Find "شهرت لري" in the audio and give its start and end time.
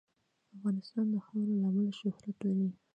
1.99-2.69